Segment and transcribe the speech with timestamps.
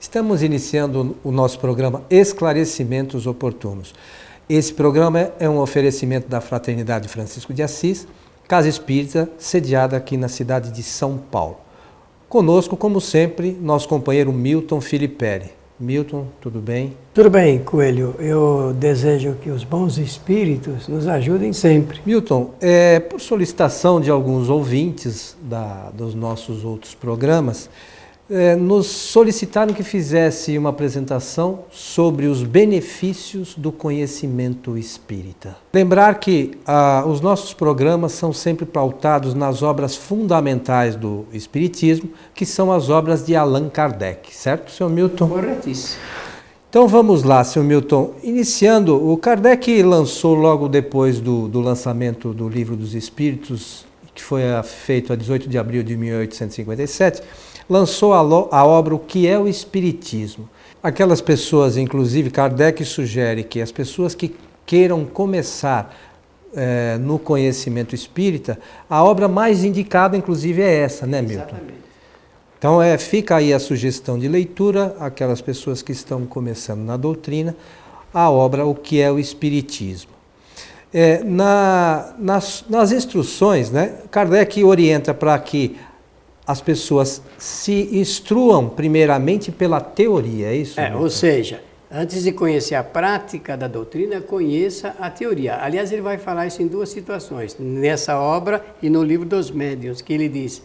[0.00, 3.92] Estamos iniciando o nosso programa Esclarecimentos Oportunos.
[4.48, 8.06] Esse programa é um oferecimento da Fraternidade Francisco de Assis,
[8.46, 11.56] Casa Espírita, sediada aqui na cidade de São Paulo.
[12.28, 15.50] Conosco, como sempre, nosso companheiro Milton Filipelli.
[15.80, 16.96] Milton, tudo bem?
[17.12, 18.14] Tudo bem, Coelho.
[18.20, 22.00] Eu desejo que os bons espíritos nos ajudem sempre.
[22.06, 27.68] Milton, é, por solicitação de alguns ouvintes da, dos nossos outros programas,
[28.30, 35.56] é, nos solicitaram que fizesse uma apresentação sobre os benefícios do conhecimento espírita.
[35.72, 42.44] Lembrar que ah, os nossos programas são sempre pautados nas obras fundamentais do Espiritismo, que
[42.44, 45.28] são as obras de Allan Kardec, certo, senhor Milton?
[45.28, 46.00] Corretíssimo.
[46.68, 48.12] Então vamos lá, senhor Milton.
[48.22, 54.42] Iniciando, o Kardec lançou logo depois do, do lançamento do Livro dos Espíritos, que foi
[54.64, 57.22] feito a 18 de abril de 1857
[57.68, 60.48] lançou a, obra O que é o Espiritismo.
[60.82, 65.94] Aquelas pessoas, inclusive, Kardec sugere que as pessoas que queiram começar
[66.54, 68.58] é, no conhecimento espírita,
[68.88, 71.42] a obra mais indicada, inclusive, é essa, né, Milton?
[71.42, 71.78] Exatamente.
[72.58, 77.54] Então, é, fica aí a sugestão de leitura, aquelas pessoas que estão começando na doutrina,
[78.12, 80.10] a obra O que é o Espiritismo.
[80.92, 85.76] É, na, nas, nas instruções, né, Kardec orienta para que
[86.48, 90.80] as pessoas se instruam primeiramente pela teoria, é isso?
[90.80, 95.62] É, ou seja, antes de conhecer a prática da doutrina, conheça a teoria.
[95.62, 100.00] Aliás, ele vai falar isso em duas situações, nessa obra e no livro dos médiuns,
[100.00, 100.62] que ele diz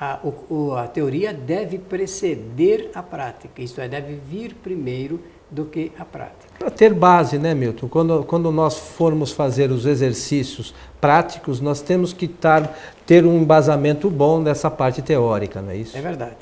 [0.00, 5.92] a, o, a teoria deve preceder a prática, isto é, deve vir primeiro do que
[5.98, 6.44] a prática.
[6.58, 7.88] Para ter base, né, Milton?
[7.88, 14.08] Quando, quando nós formos fazer os exercícios práticos, nós temos que tar, ter um embasamento
[14.08, 15.96] bom dessa parte teórica, não é isso?
[15.96, 16.36] É verdade.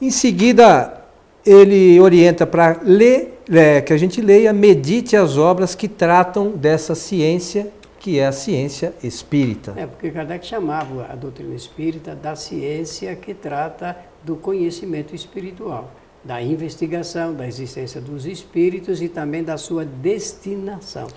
[0.00, 1.04] Em seguida,
[1.44, 6.94] ele orienta para ler, é, que a gente leia, medite as obras que tratam dessa
[6.94, 9.74] ciência, que é a ciência espírita.
[9.76, 15.90] É, porque Kardec chamava a doutrina espírita da ciência que trata do conhecimento espiritual
[16.24, 21.08] da investigação, da existência dos espíritos e também da sua destinação.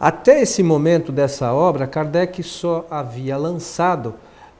[0.00, 4.14] Até esse momento dessa obra, Kardec só havia lançado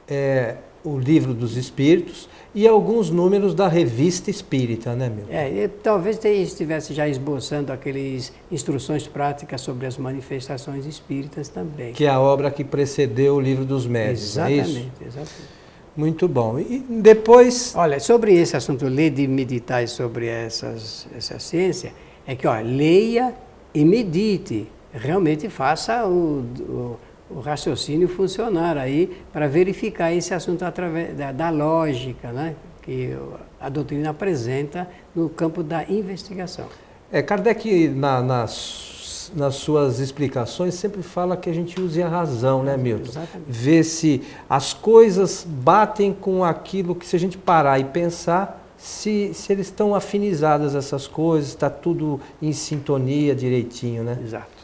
[0.09, 5.26] é, o livro dos Espíritos e alguns números da revista Espírita, né, meu?
[5.28, 11.92] É, talvez estivesse já esboçando aquelas instruções práticas sobre as manifestações espíritas também.
[11.92, 14.91] Que é a obra que precedeu o livro dos médios, exatamente, é isso?
[15.03, 15.58] Exatamente.
[15.98, 16.60] Muito bom.
[16.60, 17.75] E depois.
[17.75, 21.92] Olha, sobre esse assunto, ler de meditar sobre essas, essa ciência,
[22.25, 23.34] é que, ó, leia
[23.75, 24.69] e medite.
[24.94, 26.97] Realmente faça o, o,
[27.28, 32.54] o raciocínio funcionar aí para verificar esse assunto através da, da lógica, né?
[32.80, 33.16] Que
[33.60, 36.66] a doutrina apresenta no campo da investigação.
[37.10, 38.97] É, Kardec, na, nas
[39.34, 43.11] nas suas explicações, sempre fala que a gente use a razão, né, Milton?
[43.11, 43.44] Exatamente.
[43.47, 49.33] Ver se as coisas batem com aquilo que, se a gente parar e pensar, se,
[49.34, 54.19] se eles estão afinizadas, essas coisas, está tudo em sintonia direitinho, né?
[54.22, 54.59] Exato.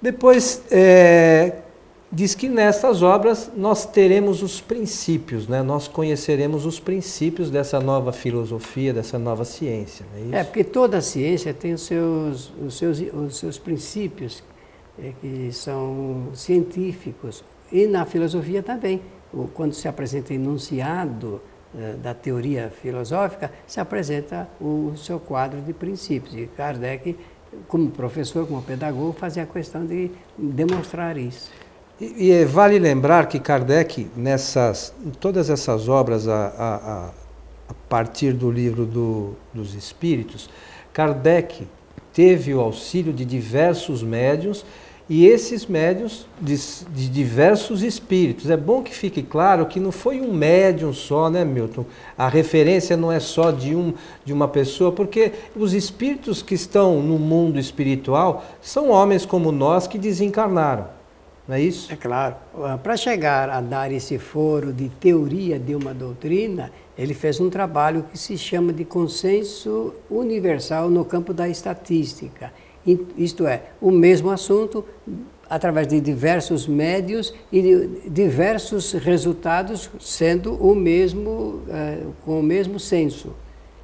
[0.00, 1.56] Depois, é,
[2.12, 5.62] diz que nessas obras nós teremos os princípios, né?
[5.62, 10.04] nós conheceremos os princípios dessa nova filosofia, dessa nova ciência.
[10.32, 14.42] É, é porque toda ciência tem os seus, os seus, os seus princípios
[14.98, 19.00] é, que são científicos e na filosofia também.
[19.54, 21.40] Quando se apresenta enunciado
[21.78, 26.34] é, da teoria filosófica, se apresenta o seu quadro de princípios.
[26.34, 27.16] E Kardec,
[27.68, 31.48] como professor, como pedagogo, fazia a questão de demonstrar isso.
[32.00, 37.10] E, e, vale lembrar que Kardec, nessas, em todas essas obras, a, a,
[37.68, 40.48] a partir do livro do, dos Espíritos,
[40.94, 41.68] Kardec
[42.14, 44.64] teve o auxílio de diversos médios
[45.10, 46.56] e esses médios de,
[46.88, 48.48] de, diversos espíritos.
[48.48, 51.84] É bom que fique claro que não foi um médium só, né, Milton?
[52.16, 53.92] A referência não é só de, um,
[54.24, 59.86] de uma pessoa, porque os espíritos que estão no mundo espiritual são homens como nós
[59.86, 60.99] que desencarnaram
[61.50, 61.92] não é isso?
[61.92, 62.36] É claro.
[62.80, 68.04] Para chegar a dar esse foro de teoria de uma doutrina, ele fez um trabalho
[68.04, 72.52] que se chama de consenso universal no campo da estatística.
[73.18, 74.84] Isto é, o mesmo assunto
[75.48, 83.34] através de diversos médios e diversos resultados sendo o mesmo, eh, com o mesmo senso.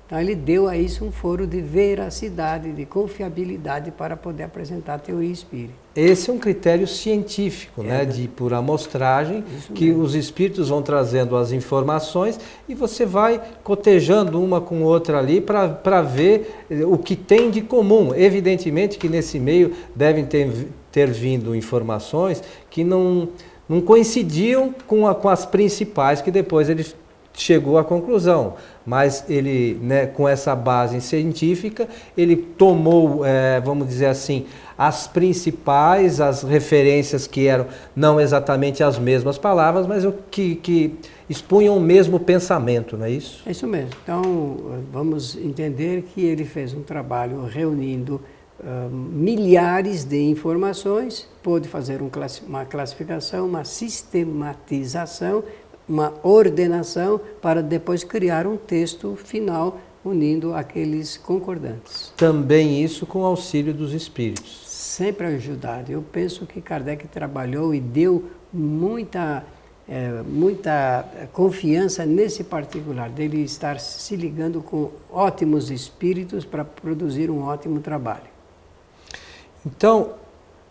[0.07, 4.99] Então ele deu a isso um foro de veracidade, de confiabilidade para poder apresentar a
[4.99, 5.75] teoria espírita.
[5.97, 9.43] Esse é um critério científico, é, né, de por amostragem,
[9.75, 12.39] que os espíritos vão trazendo as informações
[12.69, 17.63] e você vai cotejando uma com outra ali para ver eh, o que tem de
[17.63, 18.15] comum.
[18.15, 23.31] Evidentemente que nesse meio devem ter, ter vindo informações que não,
[23.69, 26.85] não coincidiam com, a, com as principais que depois ele
[27.37, 28.55] chegou à conclusão
[28.87, 34.47] mas ele, né, com essa base científica, ele tomou, é, vamos dizer assim,
[34.79, 37.67] as principais, as referências que eram
[37.97, 40.95] não exatamente as mesmas palavras, mas que, que
[41.29, 43.43] expunham o mesmo pensamento, não é isso?
[43.45, 43.91] É isso mesmo.
[44.05, 44.23] Então,
[44.93, 48.21] vamos entender que ele fez um trabalho reunindo
[48.61, 52.11] uh, milhares de informações, pôde fazer um
[52.47, 55.43] uma classificação, uma sistematização
[55.89, 62.13] uma ordenação para depois criar um texto final unindo aqueles concordantes.
[62.17, 64.63] Também isso com auxílio dos espíritos.
[64.67, 65.91] Sempre ajudado.
[65.91, 69.45] Eu penso que Kardec trabalhou e deu muita,
[69.89, 77.43] é, muita confiança nesse particular, dele estar se ligando com ótimos espíritos para produzir um
[77.43, 78.37] ótimo trabalho.
[79.65, 80.13] Então,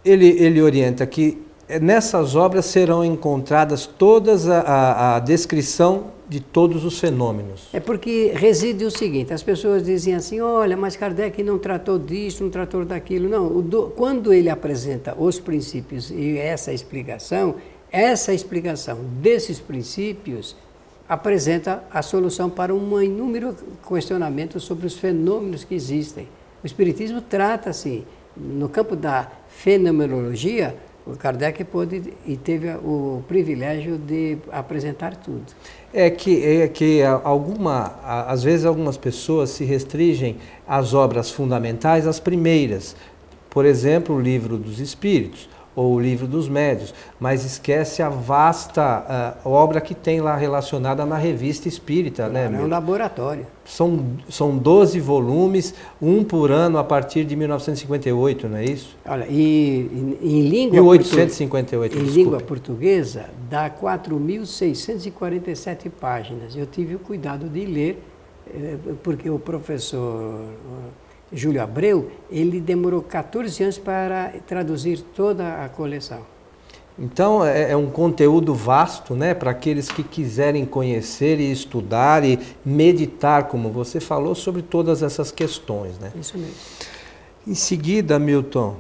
[0.04, 1.45] ele, ele orienta que
[1.82, 7.70] nessas obras serão encontradas todas a, a, a, descrição de todos os fenômenos.
[7.74, 12.44] É porque reside o seguinte: as pessoas dizem assim, olha, mas Kardec não tratou disso,
[12.44, 13.28] não tratou daquilo.
[13.30, 17.56] Não, do, quando ele apresenta os princípios e essa explicação,
[17.92, 20.56] essa explicação desses princípios
[21.08, 23.56] apresenta a solução para um inúmero
[23.88, 26.28] questionamentos sobre os fenômenos que existem.
[26.64, 28.04] O Espiritismo trata-se,
[28.36, 35.46] no campo da fenomenologia, o Kardec pôde e teve o privilégio de apresentar tudo.
[35.94, 40.38] É que, é que alguma, às vezes algumas pessoas se restringem
[40.68, 42.96] às obras fundamentais, às primeiras.
[43.50, 49.36] Por exemplo, o livro dos Espíritos ou o livro dos médios, mas esquece a vasta
[49.46, 52.30] uh, obra que tem lá relacionada na revista espírita.
[52.30, 53.46] Né, é um laboratório.
[53.66, 58.96] São, são 12 volumes, um por ano a partir de 1958, não é isso?
[59.06, 66.56] Olha, e em, em língua 1858, Em língua portuguesa, dá 4.647 páginas.
[66.56, 68.02] Eu tive o cuidado de ler,
[68.48, 70.40] eh, porque o professor
[71.32, 76.20] Júlio Abreu, ele demorou 14 anos para traduzir toda a coleção.
[76.98, 82.40] Então é, é um conteúdo vasto, né, para aqueles que quiserem conhecer e estudar e
[82.64, 86.12] meditar, como você falou, sobre todas essas questões, né?
[86.20, 86.54] Isso mesmo.
[87.46, 88.78] Em seguida, Milton,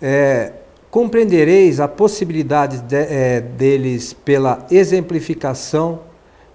[0.00, 0.52] é,
[0.90, 6.00] compreendereis a possibilidade de, é, deles pela exemplificação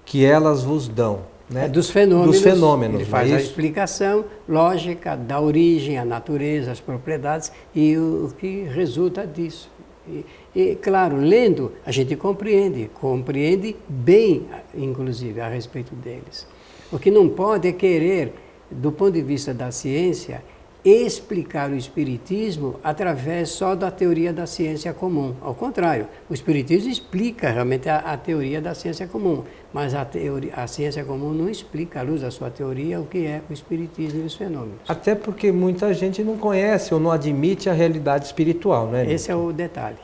[0.05, 1.65] que elas vos dão né?
[1.65, 2.35] É dos fenômenos.
[2.35, 2.95] Dos fenômenos.
[3.01, 8.33] Ele faz é a explicação lógica da origem, a natureza, as propriedades e o, o
[8.33, 9.69] que resulta disso.
[10.07, 10.25] E,
[10.55, 16.47] e, claro, lendo, a gente compreende, compreende bem, inclusive, a respeito deles.
[16.91, 18.33] O que não pode é querer,
[18.69, 20.43] do ponto de vista da ciência,
[20.85, 25.33] explicar o Espiritismo através só da teoria da ciência comum.
[25.41, 29.43] Ao contrário, o Espiritismo explica realmente a, a teoria da ciência comum,
[29.73, 33.25] mas a, teoria, a ciência comum não explica, à luz da sua teoria, o que
[33.25, 34.79] é o Espiritismo e os fenômenos.
[34.87, 39.11] Até porque muita gente não conhece ou não admite a realidade espiritual, né?
[39.11, 39.97] Esse é o detalhe.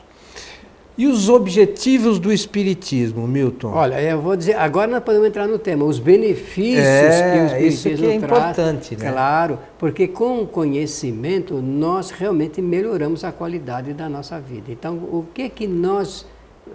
[0.96, 3.72] E os objetivos do Espiritismo, Milton?
[3.72, 7.46] Olha, eu vou dizer, agora nós podemos entrar no tema, os benefícios é, que o
[7.46, 9.10] Espiritismo isso que é traz, importante, né?
[9.10, 14.70] Claro, porque com o conhecimento nós realmente melhoramos a qualidade da nossa vida.
[14.70, 16.26] Então, o que que nós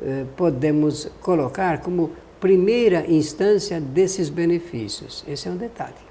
[0.02, 5.24] eh, podemos colocar como primeira instância desses benefícios?
[5.28, 6.07] Esse é um detalhe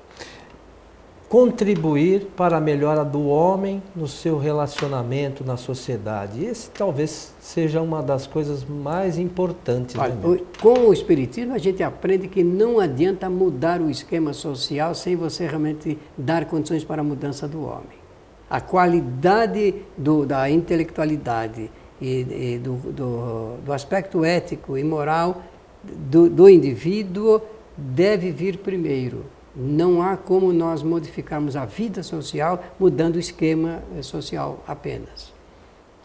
[1.28, 6.44] contribuir para a melhora do homem no seu relacionamento na sociedade.
[6.44, 9.96] Esse talvez seja uma das coisas mais importantes.
[9.98, 10.16] Olha,
[10.60, 15.46] com o Espiritismo a gente aprende que não adianta mudar o esquema social sem você
[15.46, 18.06] realmente dar condições para a mudança do homem.
[18.48, 21.68] A qualidade do, da intelectualidade
[22.00, 25.42] e, e do, do, do, aspecto ético e moral
[25.82, 27.40] do, do indivíduo
[27.76, 29.24] deve vir primeiro
[29.56, 35.32] não há como nós modificarmos a vida social mudando o esquema eh, social apenas.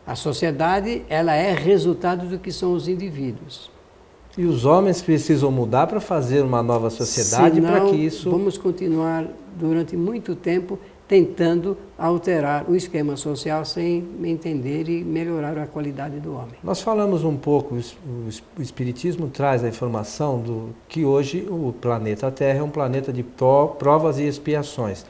[0.07, 3.69] A sociedade, ela é resultado do que são os indivíduos.
[4.37, 9.27] E os homens precisam mudar para fazer uma nova sociedade para que isso vamos continuar
[9.59, 10.79] durante muito tempo
[11.11, 16.55] tentando alterar o esquema social sem entender e melhorar a qualidade do homem.
[16.63, 22.59] Nós falamos um pouco, o Espiritismo traz a informação do que hoje o planeta Terra
[22.59, 25.05] é um planeta de provas e expiações.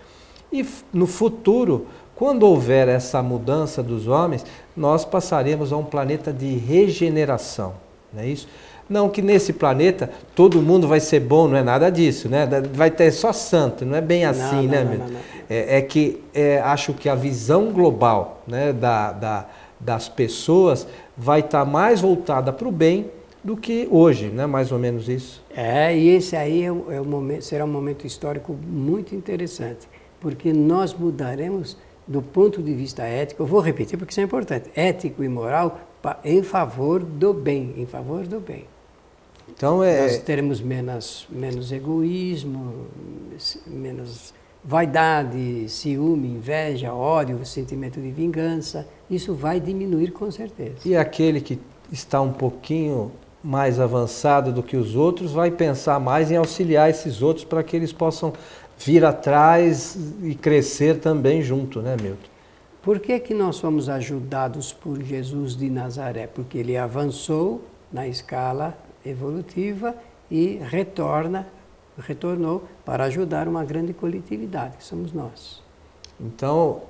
[0.51, 4.43] E no futuro, quando houver essa mudança dos homens,
[4.75, 7.75] nós passaremos a um planeta de regeneração,
[8.11, 8.47] não é isso?
[8.91, 12.45] Não que nesse planeta todo mundo vai ser bom, não é nada disso, né?
[12.73, 15.19] Vai ter só santo, não é bem assim, não, né, não, não, não,
[15.49, 19.45] é, é, que é, acho que a visão global né, da, da,
[19.79, 23.09] das pessoas vai estar tá mais voltada para o bem
[23.41, 24.45] do que hoje, né?
[24.45, 25.41] Mais ou menos isso.
[25.55, 29.87] É, e esse aí é, o, é o momento, será um momento histórico muito interessante,
[30.19, 34.69] porque nós mudaremos do ponto de vista ético, eu vou repetir porque isso é importante,
[34.75, 35.79] ético e moral
[36.25, 38.65] em favor do bem, em favor do bem.
[39.55, 42.87] Então é nós teremos menos menos egoísmo,
[43.67, 48.87] menos vaidade, ciúme, inveja, ódio, sentimento de vingança.
[49.09, 50.75] Isso vai diminuir com certeza.
[50.85, 51.59] E aquele que
[51.91, 53.11] está um pouquinho
[53.43, 57.75] mais avançado do que os outros vai pensar mais em auxiliar esses outros para que
[57.75, 58.33] eles possam
[58.77, 62.29] vir atrás e crescer também junto, né, Milton?
[62.81, 66.27] Por que, que nós somos ajudados por Jesus de Nazaré?
[66.27, 69.95] Porque ele avançou na escala evolutiva
[70.29, 71.47] e retorna,
[71.97, 75.61] retornou para ajudar uma grande coletividade, que somos nós.
[76.19, 76.83] Então,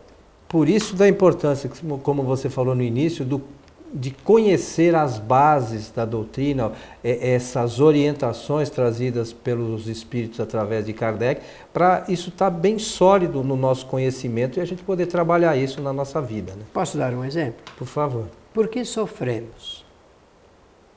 [0.47, 1.69] por isso da importância,
[2.03, 3.41] como você falou no início, do
[3.93, 6.71] de conhecer as bases da doutrina,
[7.03, 11.41] é, essas orientações trazidas pelos espíritos através de Kardec,
[11.73, 15.81] para isso estar tá bem sólido no nosso conhecimento e a gente poder trabalhar isso
[15.81, 16.53] na nossa vida.
[16.53, 16.63] Né?
[16.73, 17.61] Posso dar um exemplo?
[17.77, 18.27] Por favor.
[18.53, 19.85] Por que sofremos?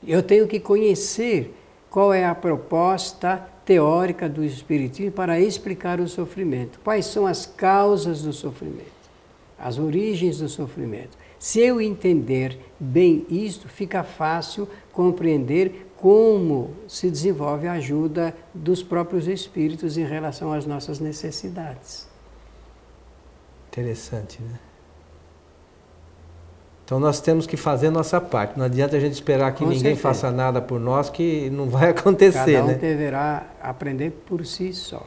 [0.06, 1.54] Eu tenho que conhecer
[1.90, 6.78] qual é a proposta teórica do Espiritismo para explicar o sofrimento.
[6.84, 8.92] Quais são as causas do sofrimento?
[9.58, 11.16] As origens do sofrimento.
[11.38, 19.26] Se eu entender bem isto, fica fácil compreender como se desenvolve a ajuda dos próprios
[19.26, 22.06] espíritos em relação às nossas necessidades.
[23.68, 24.58] Interessante, né?
[26.84, 28.58] Então nós temos que fazer a nossa parte.
[28.58, 30.02] Não adianta a gente esperar que Com ninguém certeza.
[30.02, 32.56] faça nada por nós, que não vai acontecer.
[32.56, 32.74] Cada um né?
[32.74, 35.02] deverá aprender por si só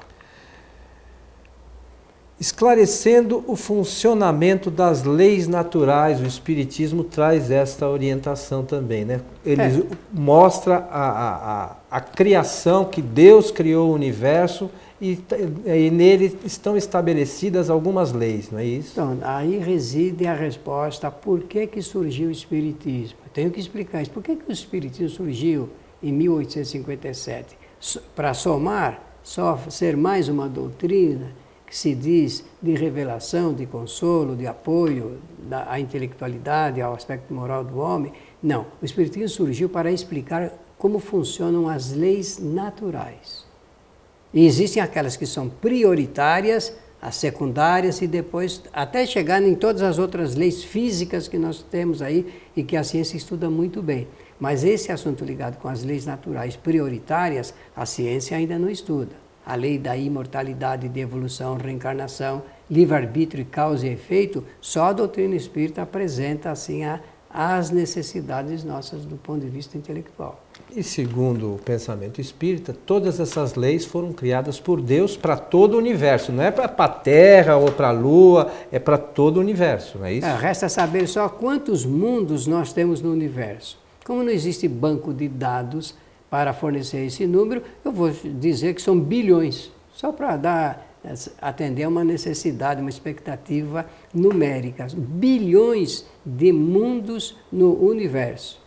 [2.39, 6.21] esclarecendo o funcionamento das leis naturais.
[6.21, 9.03] O Espiritismo traz esta orientação também.
[9.03, 9.21] Né?
[9.45, 9.83] Ele é.
[10.13, 14.69] mostra a, a, a, criação que Deus criou o universo
[14.99, 15.19] e,
[15.65, 18.91] e, nele estão estabelecidas algumas leis, não é isso?
[18.93, 23.17] Então, aí reside a resposta por que, que surgiu o Espiritismo.
[23.25, 24.11] Eu tenho que explicar isso.
[24.11, 25.69] Por que, que o Espiritismo surgiu
[26.01, 27.55] em 1857?
[28.15, 31.31] Para somar, só ser mais uma doutrina
[31.67, 35.19] que se diz de revelação, de consolo, de apoio
[35.51, 38.13] à intelectualidade, ao aspecto moral do homem.
[38.41, 43.46] Não, o Espiritismo surgiu para explicar como funcionam as leis naturais.
[44.33, 49.99] E existem aquelas que são prioritárias, as secundárias e depois até chegar em todas as
[49.99, 54.07] outras leis físicas que nós temos aí e que a ciência estuda muito bem.
[54.39, 59.55] Mas esse assunto ligado com as leis naturais prioritárias, a ciência ainda não estuda a
[59.55, 66.51] lei da imortalidade, de evolução, reencarnação, livre-arbítrio, causa e efeito, só a doutrina espírita apresenta
[66.51, 70.41] assim a, as necessidades nossas do ponto de vista intelectual.
[70.75, 75.77] E segundo o pensamento espírita, todas essas leis foram criadas por Deus para todo o
[75.77, 79.97] universo, não é para a Terra ou para a Lua, é para todo o universo,
[79.99, 80.27] não é isso?
[80.27, 83.77] É, resta saber só quantos mundos nós temos no universo.
[84.05, 85.95] Como não existe banco de dados
[86.29, 90.86] para fornecer esse número, eu vou dizer que são bilhões, só para dar
[91.41, 94.87] atender a uma necessidade, uma expectativa numérica.
[94.95, 98.59] Bilhões de mundos no universo.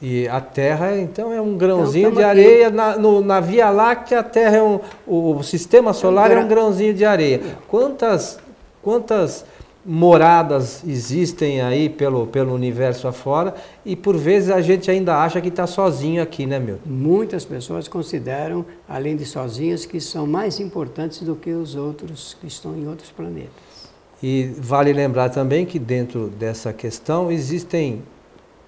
[0.00, 2.70] E a Terra, então, é um grãozinho então, de areia.
[2.70, 4.80] Na, no, na Via Láctea, a Terra é um.
[5.06, 7.40] O, sistema solar é um, é um grãozinho de areia.
[7.66, 8.38] Quantas,
[8.80, 9.44] quantas
[9.90, 13.54] moradas existem aí pelo, pelo universo afora
[13.86, 16.78] e por vezes a gente ainda acha que está sozinho aqui, né, meu?
[16.84, 22.46] Muitas pessoas consideram, além de sozinhas, que são mais importantes do que os outros que
[22.46, 23.88] estão em outros planetas.
[24.22, 28.02] E vale lembrar também que dentro dessa questão existem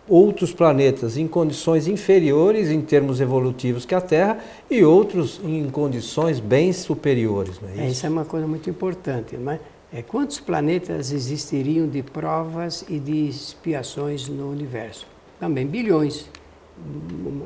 [0.09, 4.39] outros planetas em condições inferiores em termos evolutivos que a Terra
[4.71, 7.61] e outros em condições bem superiores.
[7.61, 7.83] Não é isso?
[7.83, 9.37] É, isso é uma coisa muito importante.
[9.37, 9.61] Mas
[9.93, 15.07] é, quantos planetas existiriam de provas e de expiações no universo?
[15.39, 16.27] Também bilhões.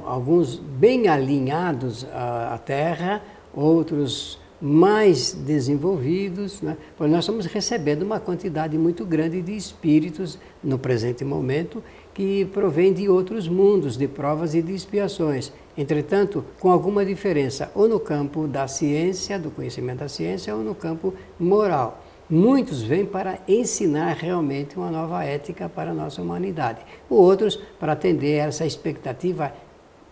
[0.04, 3.22] Alguns bem alinhados à, à Terra,
[3.52, 6.76] outros mais desenvolvidos, né?
[6.96, 11.82] pois nós estamos recebendo uma quantidade muito grande de espíritos no presente momento
[12.14, 15.52] que provém de outros mundos, de provas e de expiações.
[15.76, 20.74] Entretanto, com alguma diferença, ou no campo da ciência, do conhecimento da ciência, ou no
[20.74, 22.03] campo moral.
[22.28, 26.80] Muitos vêm para ensinar realmente uma nova ética para a nossa humanidade.
[27.08, 29.52] Outros para atender essa expectativa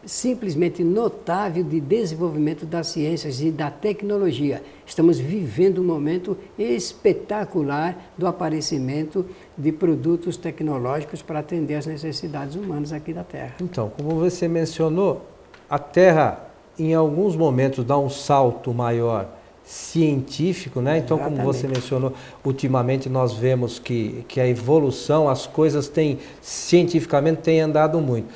[0.05, 4.63] simplesmente notável de desenvolvimento das ciências e da tecnologia.
[4.85, 9.25] Estamos vivendo um momento espetacular do aparecimento
[9.57, 13.55] de produtos tecnológicos para atender às necessidades humanas aqui da Terra.
[13.61, 15.25] Então, como você mencionou,
[15.71, 19.29] a Terra em alguns momentos dá um salto maior
[19.65, 20.99] científico, né?
[20.99, 21.41] Então, Exatamente.
[21.43, 22.13] como você mencionou,
[22.45, 28.29] ultimamente nós vemos que, que a evolução, as coisas têm cientificamente têm andado muito.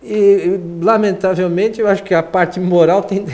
[0.00, 3.24] E, lamentavelmente, eu acho que a parte moral tem,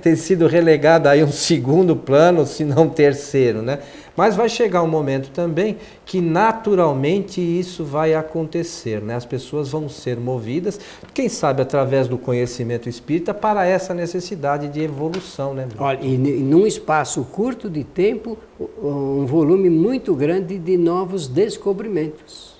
[0.00, 3.80] tem sido relegada a um segundo plano, se não terceiro, né?
[4.16, 5.76] Mas vai chegar um momento também
[6.06, 9.16] que naturalmente isso vai acontecer, né?
[9.16, 10.80] As pessoas vão ser movidas,
[11.12, 15.68] quem sabe através do conhecimento espírita, para essa necessidade de evolução, né?
[15.78, 18.38] Olha, e num espaço curto de tempo,
[18.82, 22.53] um volume muito grande de novos descobrimentos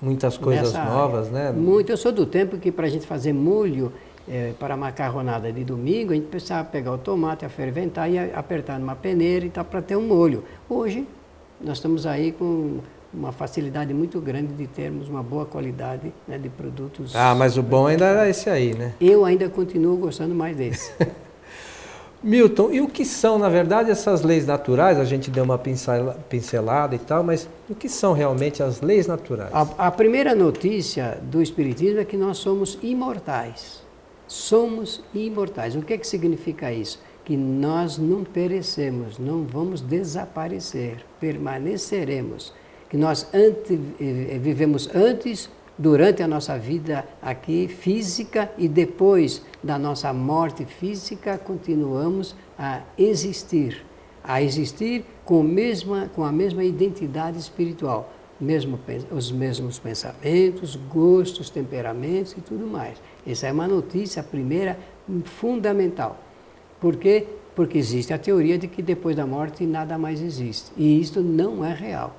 [0.00, 1.52] muitas coisas novas, área.
[1.52, 1.58] né?
[1.58, 1.90] Muito.
[1.90, 3.92] Eu sou do tempo que para a gente fazer molho
[4.28, 8.94] é, para macarronada de domingo, a gente precisava pegar o tomate, ferventar e apertar numa
[8.94, 10.44] peneira e tal para ter um molho.
[10.68, 11.06] Hoje,
[11.60, 12.78] nós estamos aí com
[13.12, 17.14] uma facilidade muito grande de termos uma boa qualidade né, de produtos.
[17.14, 18.94] Ah, mas o bom ainda era esse aí, né?
[19.00, 20.92] Eu ainda continuo gostando mais desse.
[22.22, 24.98] Milton, e o que são, na verdade, essas leis naturais?
[24.98, 29.50] A gente deu uma pincelada e tal, mas o que são realmente as leis naturais?
[29.54, 33.82] A, a primeira notícia do Espiritismo é que nós somos imortais.
[34.28, 35.74] Somos imortais.
[35.74, 37.00] O que, é que significa isso?
[37.24, 42.52] Que nós não perecemos, não vamos desaparecer, permaneceremos.
[42.90, 45.48] Que nós ante, eh, vivemos antes,
[45.80, 53.82] durante a nossa vida aqui física e depois da nossa morte física continuamos a existir,
[54.22, 58.78] a existir com, mesma, com a mesma identidade espiritual, mesmo,
[59.10, 62.98] os mesmos pensamentos, gostos, temperamentos e tudo mais.
[63.26, 64.78] Essa é uma notícia primeira
[65.24, 66.18] fundamental.
[66.78, 67.26] Por quê?
[67.56, 70.70] Porque existe a teoria de que depois da morte nada mais existe.
[70.76, 72.14] E isto não é real.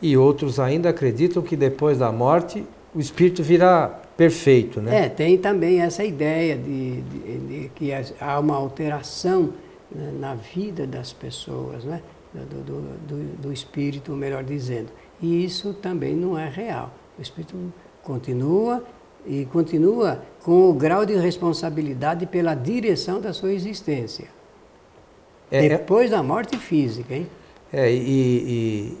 [0.00, 5.06] E outros ainda acreditam que depois da morte o espírito virá perfeito, né?
[5.06, 9.52] É, tem também essa ideia de, de, de que há uma alteração
[9.90, 12.02] né, na vida das pessoas, né?
[12.32, 14.88] Do, do, do, do, espírito, melhor dizendo.
[15.20, 16.94] E isso também não é real.
[17.18, 17.56] O espírito
[18.04, 18.84] continua
[19.26, 24.28] e continua com o grau de responsabilidade pela direção da sua existência.
[25.50, 26.16] É, é Depois é...
[26.16, 27.26] da morte física, hein?
[27.72, 28.98] É, e, e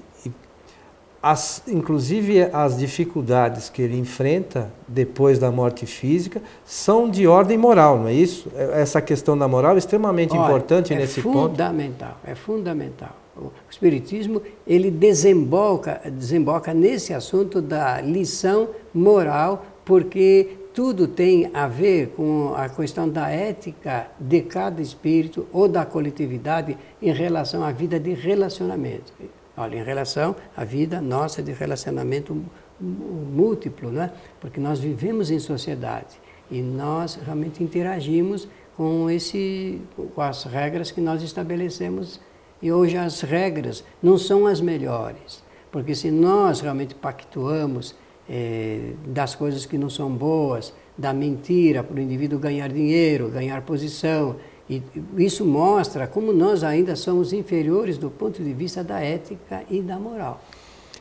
[1.22, 7.98] as, inclusive as dificuldades que ele enfrenta depois da morte física são de ordem moral,
[7.98, 8.50] não é isso?
[8.56, 11.38] É, essa questão da moral é extremamente Olha, importante é nesse ponto.
[11.38, 13.16] É fundamental, é fundamental.
[13.36, 22.08] O Espiritismo ele desemboca, desemboca nesse assunto da lição moral, porque tudo tem a ver
[22.16, 27.98] com a questão da ética de cada espírito ou da coletividade em relação à vida
[27.98, 29.12] de relacionamento.
[29.60, 32.42] Olha, em relação à vida nossa de relacionamento
[32.80, 34.10] múltiplo, né?
[34.40, 36.18] porque nós vivemos em sociedade
[36.50, 39.78] e nós realmente interagimos com, esse,
[40.14, 42.18] com as regras que nós estabelecemos.
[42.62, 47.94] E hoje as regras não são as melhores, porque se nós realmente pactuamos
[48.30, 53.60] é, das coisas que não são boas, da mentira para o indivíduo ganhar dinheiro, ganhar
[53.60, 54.36] posição,
[54.70, 54.80] e
[55.18, 59.98] isso mostra como nós ainda somos inferiores do ponto de vista da ética e da
[59.98, 60.40] moral.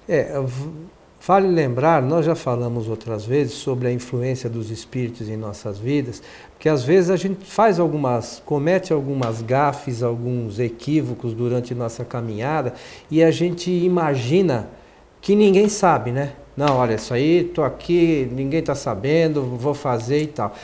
[0.08, 0.44] É,
[1.22, 6.24] vale lembrar, nós já falamos outras vezes sobre a influência dos espíritos em nossas vidas,
[6.54, 12.74] porque às vezes a gente faz algumas, comete algumas gafes, alguns equívocos durante nossa caminhada
[13.12, 14.68] e a gente imagina
[15.22, 16.34] que ninguém sabe, né?
[16.58, 20.56] Não, olha, isso aí, estou aqui, ninguém está sabendo, vou fazer e tal.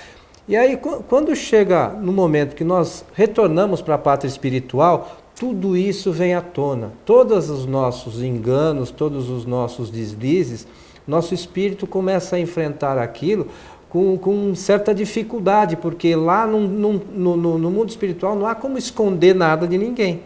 [0.48, 6.12] E aí, quando chega no momento que nós retornamos para a pátria espiritual, tudo isso
[6.12, 6.94] vem à tona.
[7.04, 10.68] Todos os nossos enganos, todos os nossos deslizes,
[11.08, 13.48] nosso espírito começa a enfrentar aquilo
[13.90, 18.78] com, com certa dificuldade, porque lá no, no, no, no mundo espiritual não há como
[18.78, 20.22] esconder nada de ninguém.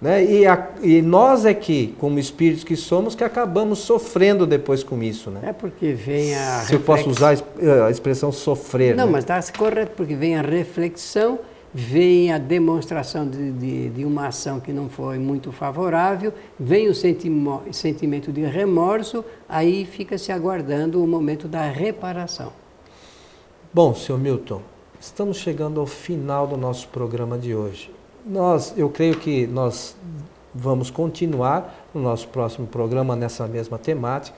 [0.00, 0.24] Né?
[0.24, 5.02] E, a, e, nós é que, como espíritos que somos, que acabamos sofrendo depois com
[5.02, 5.30] isso.
[5.30, 5.40] Né?
[5.50, 6.60] É porque vem a.
[6.60, 7.36] Se eu posso usar
[7.86, 8.96] a expressão sofrer.
[8.96, 9.12] Não, né?
[9.12, 11.38] mas está correto, porque vem a reflexão
[11.72, 16.94] vem a demonstração de, de, de, uma ação que não foi muito favorável, vem o
[16.94, 22.52] sentimento de remorso, aí fica se aguardando o momento da reparação.
[23.72, 24.62] Bom, senhor Milton,
[25.00, 27.99] estamos chegando ao final do nosso programa de hoje.
[28.24, 29.96] Nós, eu creio que nós
[30.54, 34.36] vamos continuar no nosso próximo programa nessa mesma temática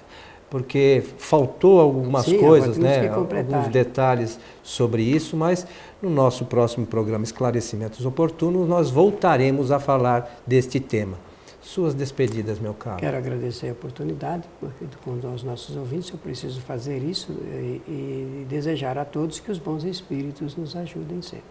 [0.52, 5.66] porque faltou algumas Sim, coisas, né, alguns detalhes sobre isso, mas
[6.02, 11.16] no nosso próximo programa Esclarecimentos Oportunos nós voltaremos a falar deste tema.
[11.62, 12.98] Suas despedidas, meu caro.
[12.98, 18.46] Quero agradecer a oportunidade, porque com os nossos ouvintes eu preciso fazer isso e, e
[18.46, 21.44] desejar a todos que os bons espíritos nos ajudem sempre.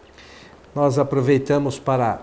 [0.73, 2.21] Nós aproveitamos para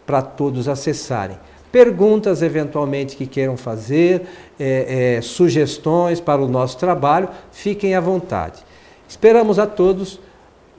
[0.07, 1.39] para todos acessarem
[1.75, 4.23] perguntas eventualmente que queiram fazer,
[4.61, 8.63] é, é, sugestões para o nosso trabalho, fiquem à vontade.
[9.09, 10.21] Esperamos a todos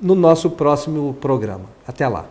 [0.01, 1.65] no nosso próximo programa.
[1.87, 2.25] Até lá.